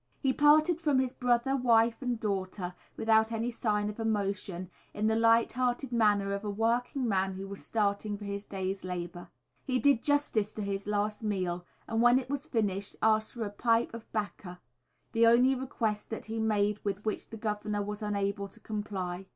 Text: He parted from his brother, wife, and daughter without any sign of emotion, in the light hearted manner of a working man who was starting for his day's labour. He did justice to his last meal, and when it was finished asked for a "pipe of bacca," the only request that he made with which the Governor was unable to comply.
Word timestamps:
He 0.19 0.33
parted 0.33 0.81
from 0.81 0.97
his 0.97 1.13
brother, 1.13 1.55
wife, 1.55 2.01
and 2.01 2.19
daughter 2.19 2.73
without 2.97 3.31
any 3.31 3.51
sign 3.51 3.87
of 3.87 3.99
emotion, 3.99 4.71
in 4.95 5.05
the 5.05 5.15
light 5.15 5.53
hearted 5.53 5.91
manner 5.91 6.33
of 6.33 6.43
a 6.43 6.49
working 6.49 7.07
man 7.07 7.33
who 7.33 7.47
was 7.47 7.63
starting 7.63 8.17
for 8.17 8.25
his 8.25 8.43
day's 8.43 8.83
labour. 8.83 9.29
He 9.63 9.77
did 9.77 10.01
justice 10.01 10.53
to 10.53 10.63
his 10.63 10.87
last 10.87 11.21
meal, 11.21 11.67
and 11.87 12.01
when 12.01 12.17
it 12.17 12.31
was 12.31 12.47
finished 12.47 12.95
asked 13.03 13.33
for 13.33 13.43
a 13.45 13.51
"pipe 13.51 13.93
of 13.93 14.11
bacca," 14.11 14.57
the 15.11 15.27
only 15.27 15.53
request 15.53 16.09
that 16.09 16.25
he 16.25 16.39
made 16.39 16.79
with 16.83 17.05
which 17.05 17.29
the 17.29 17.37
Governor 17.37 17.83
was 17.83 18.01
unable 18.01 18.47
to 18.47 18.59
comply. 18.59 19.27